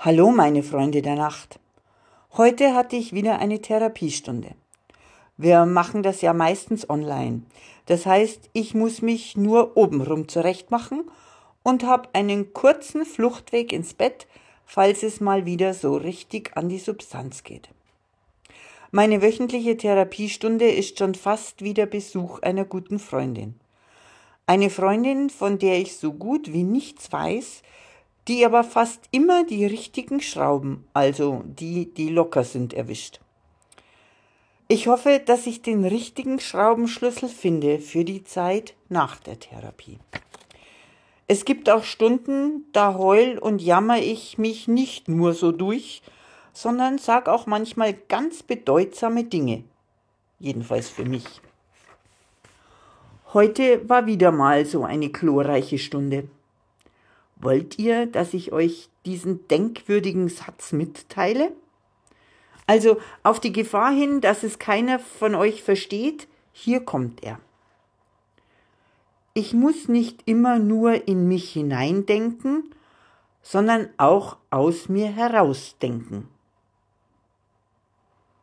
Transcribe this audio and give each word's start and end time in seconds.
Hallo 0.00 0.30
meine 0.30 0.62
Freunde 0.62 1.02
der 1.02 1.16
Nacht. 1.16 1.58
Heute 2.36 2.72
hatte 2.72 2.94
ich 2.94 3.14
wieder 3.14 3.40
eine 3.40 3.60
Therapiestunde. 3.60 4.50
Wir 5.36 5.66
machen 5.66 6.04
das 6.04 6.20
ja 6.20 6.32
meistens 6.32 6.88
online. 6.88 7.42
Das 7.86 8.06
heißt, 8.06 8.48
ich 8.52 8.74
muss 8.76 9.02
mich 9.02 9.36
nur 9.36 9.76
obenrum 9.76 10.28
zurechtmachen 10.28 11.02
und 11.64 11.82
habe 11.82 12.10
einen 12.12 12.52
kurzen 12.52 13.04
Fluchtweg 13.04 13.72
ins 13.72 13.92
Bett, 13.92 14.28
falls 14.64 15.02
es 15.02 15.20
mal 15.20 15.46
wieder 15.46 15.74
so 15.74 15.96
richtig 15.96 16.56
an 16.56 16.68
die 16.68 16.78
Substanz 16.78 17.42
geht. 17.42 17.68
Meine 18.92 19.20
wöchentliche 19.20 19.76
Therapiestunde 19.76 20.70
ist 20.70 20.96
schon 21.00 21.16
fast 21.16 21.64
wie 21.64 21.74
der 21.74 21.86
Besuch 21.86 22.38
einer 22.38 22.64
guten 22.64 23.00
Freundin. 23.00 23.58
Eine 24.46 24.70
Freundin, 24.70 25.28
von 25.28 25.58
der 25.58 25.80
ich 25.80 25.96
so 25.96 26.12
gut 26.12 26.52
wie 26.52 26.62
nichts 26.62 27.10
weiß, 27.10 27.64
die 28.28 28.44
aber 28.44 28.62
fast 28.62 29.08
immer 29.10 29.44
die 29.44 29.64
richtigen 29.64 30.20
Schrauben, 30.20 30.86
also 30.92 31.42
die, 31.46 31.92
die 31.92 32.10
locker 32.10 32.44
sind, 32.44 32.74
erwischt. 32.74 33.20
Ich 34.68 34.86
hoffe, 34.86 35.22
dass 35.24 35.46
ich 35.46 35.62
den 35.62 35.86
richtigen 35.86 36.38
Schraubenschlüssel 36.38 37.30
finde 37.30 37.78
für 37.78 38.04
die 38.04 38.22
Zeit 38.22 38.74
nach 38.90 39.16
der 39.16 39.38
Therapie. 39.38 39.98
Es 41.26 41.46
gibt 41.46 41.70
auch 41.70 41.84
Stunden, 41.84 42.66
da 42.72 42.94
heul 42.98 43.38
und 43.38 43.62
jammer 43.62 43.98
ich 43.98 44.36
mich 44.36 44.68
nicht 44.68 45.08
nur 45.08 45.32
so 45.32 45.52
durch, 45.52 46.02
sondern 46.52 46.98
sag 46.98 47.28
auch 47.28 47.46
manchmal 47.46 47.94
ganz 47.94 48.42
bedeutsame 48.42 49.24
Dinge. 49.24 49.64
Jedenfalls 50.38 50.90
für 50.90 51.04
mich. 51.04 51.24
Heute 53.32 53.88
war 53.88 54.06
wieder 54.06 54.32
mal 54.32 54.66
so 54.66 54.84
eine 54.84 55.08
glorreiche 55.08 55.78
Stunde. 55.78 56.28
Wollt 57.40 57.78
ihr, 57.78 58.06
dass 58.06 58.34
ich 58.34 58.52
euch 58.52 58.88
diesen 59.06 59.46
denkwürdigen 59.48 60.28
Satz 60.28 60.72
mitteile? 60.72 61.52
Also 62.66 63.00
auf 63.22 63.40
die 63.40 63.52
Gefahr 63.52 63.92
hin, 63.92 64.20
dass 64.20 64.42
es 64.42 64.58
keiner 64.58 64.98
von 64.98 65.34
euch 65.34 65.62
versteht, 65.62 66.28
hier 66.52 66.80
kommt 66.80 67.22
er. 67.22 67.40
Ich 69.32 69.54
muss 69.54 69.88
nicht 69.88 70.22
immer 70.26 70.58
nur 70.58 71.06
in 71.06 71.28
mich 71.28 71.52
hineindenken, 71.52 72.74
sondern 73.40 73.88
auch 73.96 74.36
aus 74.50 74.88
mir 74.88 75.06
herausdenken. 75.06 76.28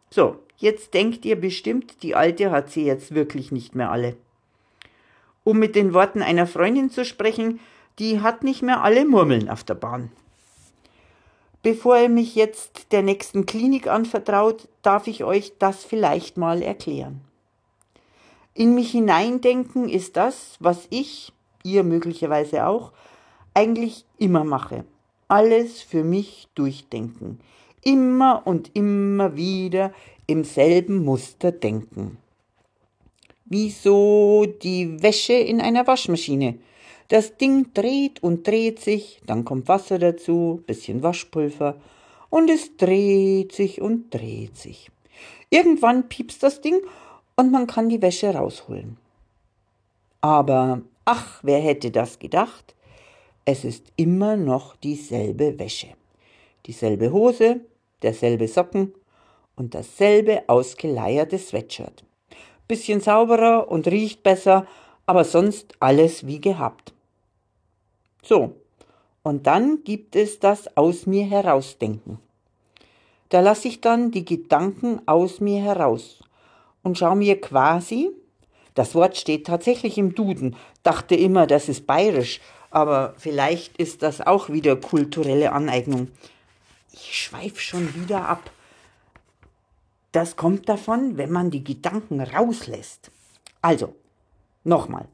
So, 0.10 0.40
jetzt 0.56 0.94
denkt 0.94 1.26
ihr 1.26 1.40
bestimmt, 1.40 2.02
die 2.02 2.16
Alte 2.16 2.50
hat 2.50 2.72
sie 2.72 2.86
jetzt 2.86 3.14
wirklich 3.14 3.52
nicht 3.52 3.76
mehr 3.76 3.92
alle. 3.92 4.16
Um 5.44 5.60
mit 5.60 5.76
den 5.76 5.94
Worten 5.94 6.22
einer 6.22 6.48
Freundin 6.48 6.90
zu 6.90 7.04
sprechen, 7.04 7.60
die 8.00 8.22
hat 8.22 8.44
nicht 8.44 8.62
mehr 8.62 8.84
alle 8.84 9.06
Murmeln 9.06 9.50
auf 9.50 9.64
der 9.64 9.76
Bahn. 9.76 10.12
Bevor 11.64 11.98
ihr 11.98 12.10
mich 12.10 12.36
jetzt 12.36 12.92
der 12.92 13.02
nächsten 13.02 13.46
Klinik 13.46 13.88
anvertraut, 13.88 14.68
darf 14.84 15.08
ich 15.08 15.24
euch 15.24 15.54
das 15.58 15.84
vielleicht 15.84 16.38
mal 16.38 16.62
erklären. 16.62 17.22
In 18.54 18.76
mich 18.76 18.92
hineindenken 18.92 19.90
ist 19.90 20.16
das, 20.16 20.58
was 20.60 20.88
ich, 20.90 21.34
ihr 21.64 21.84
möglicherweise 21.84 22.68
auch, 22.68 22.92
eigentlich 23.54 24.06
immer 24.18 24.44
mache. 24.44 24.86
Alles 25.28 25.82
für 25.82 26.04
mich 26.04 26.48
durchdenken. 26.54 27.40
Immer 27.84 28.44
und 28.46 28.72
immer 28.76 29.36
wieder 29.36 29.92
im 30.28 30.44
selben 30.44 31.04
Muster 31.04 31.52
denken. 31.52 32.18
Wie 33.46 33.72
so 33.72 34.46
die 34.46 35.02
Wäsche 35.02 35.34
in 35.34 35.62
einer 35.62 35.88
Waschmaschine. 35.88 36.60
Das 37.08 37.38
Ding 37.38 37.72
dreht 37.74 38.24
und 38.24 38.48
dreht 38.48 38.80
sich, 38.80 39.22
dann 39.26 39.46
kommt 39.46 39.68
Wasser 39.68 40.00
dazu, 40.00 40.64
bisschen 40.66 41.04
Waschpulver 41.04 41.76
und 42.32 42.50
es 42.50 42.78
dreht 42.78 43.52
sich 43.52 43.80
und 43.80 44.12
dreht 44.12 44.58
sich. 44.58 44.90
Irgendwann 45.52 46.10
piepst 46.10 46.42
das 46.42 46.62
Ding 46.62 46.82
und 47.36 47.52
man 47.52 47.68
kann 47.68 47.90
die 47.90 48.02
Wäsche 48.02 48.34
rausholen. 48.34 48.98
Aber 50.22 50.82
ach, 51.06 51.40
wer 51.44 51.60
hätte 51.60 51.92
das 51.92 52.18
gedacht? 52.18 52.74
Es 53.46 53.64
ist 53.64 53.86
immer 53.96 54.36
noch 54.36 54.76
dieselbe 54.76 55.60
Wäsche. 55.60 55.90
Dieselbe 56.66 57.12
Hose, 57.12 57.62
derselbe 58.02 58.48
Socken 58.48 58.94
und 59.56 59.76
dasselbe 59.76 60.44
ausgeleierte 60.48 61.38
Sweatshirt. 61.38 62.04
Bisschen 62.68 63.02
sauberer 63.02 63.70
und 63.70 63.86
riecht 63.86 64.24
besser, 64.24 64.66
aber 65.06 65.24
sonst 65.24 65.76
alles 65.80 66.26
wie 66.26 66.42
gehabt. 66.42 66.95
So, 68.26 68.56
und 69.22 69.46
dann 69.46 69.84
gibt 69.84 70.16
es 70.16 70.40
das 70.40 70.76
aus 70.76 71.06
mir 71.06 71.26
herausdenken. 71.26 72.18
Da 73.30 73.40
lasse 73.40 73.68
ich 73.68 73.82
dann 73.82 74.12
die 74.12 74.26
Gedanken 74.26 75.02
aus 75.08 75.40
mir 75.40 75.62
heraus 75.62 76.24
und 76.82 76.98
schaue 76.98 77.16
mir 77.16 77.40
quasi, 77.40 78.10
das 78.74 78.96
Wort 78.96 79.16
steht 79.18 79.46
tatsächlich 79.46 79.98
im 79.98 80.16
Duden, 80.16 80.56
dachte 80.82 81.16
immer, 81.16 81.46
das 81.46 81.70
ist 81.70 81.86
bayerisch, 81.86 82.42
aber 82.72 83.14
vielleicht 83.18 83.78
ist 83.78 84.02
das 84.02 84.22
auch 84.22 84.50
wieder 84.50 84.76
kulturelle 84.76 85.52
Aneignung. 85.52 86.10
Ich 86.92 87.16
schweife 87.16 87.60
schon 87.60 87.94
wieder 87.96 88.28
ab. 88.28 88.52
Das 90.12 90.36
kommt 90.36 90.68
davon, 90.68 91.18
wenn 91.18 91.32
man 91.32 91.52
die 91.52 91.64
Gedanken 91.64 92.22
rauslässt. 92.22 93.12
Also, 93.62 93.96
nochmal. 94.64 95.08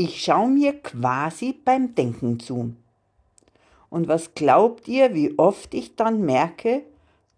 Ich 0.00 0.22
schaue 0.22 0.48
mir 0.48 0.74
quasi 0.74 1.52
beim 1.52 1.96
Denken 1.96 2.38
zu. 2.38 2.72
Und 3.90 4.06
was 4.06 4.32
glaubt 4.34 4.86
ihr, 4.86 5.12
wie 5.12 5.36
oft 5.40 5.74
ich 5.74 5.96
dann 5.96 6.20
merke, 6.20 6.84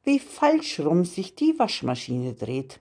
wie 0.04 0.19
falsch 0.19 0.78
rum 0.78 1.06
sich 1.06 1.34
die 1.34 1.59
Waschmaschine 1.59 2.34
dreht? 2.34 2.78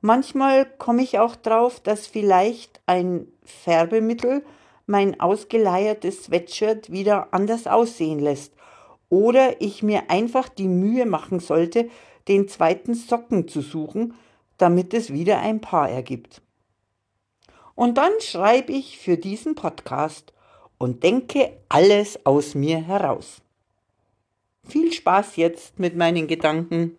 Manchmal 0.00 0.64
komme 0.64 1.02
ich 1.02 1.18
auch 1.18 1.36
drauf, 1.36 1.78
dass 1.80 2.06
vielleicht 2.06 2.80
ein 2.86 3.26
Färbemittel 3.44 4.42
mein 4.86 5.20
ausgeleiertes 5.20 6.24
Sweatshirt 6.24 6.90
wieder 6.90 7.34
anders 7.34 7.66
aussehen 7.66 8.18
lässt 8.18 8.54
oder 9.10 9.60
ich 9.60 9.82
mir 9.82 10.08
einfach 10.08 10.48
die 10.48 10.68
Mühe 10.68 11.04
machen 11.04 11.38
sollte, 11.38 11.90
den 12.28 12.48
zweiten 12.48 12.94
Socken 12.94 13.46
zu 13.46 13.60
suchen, 13.60 14.14
damit 14.56 14.94
es 14.94 15.12
wieder 15.12 15.40
ein 15.40 15.60
Paar 15.60 15.90
ergibt. 15.90 16.40
Und 17.74 17.98
dann 17.98 18.12
schreibe 18.20 18.72
ich 18.72 18.98
für 18.98 19.16
diesen 19.16 19.54
Podcast 19.54 20.32
und 20.78 21.02
denke 21.02 21.58
alles 21.68 22.24
aus 22.24 22.54
mir 22.54 22.78
heraus. 22.80 23.40
Viel 24.66 24.92
Spaß 24.92 25.36
jetzt 25.36 25.78
mit 25.78 25.96
meinen 25.96 26.26
Gedanken. 26.26 26.96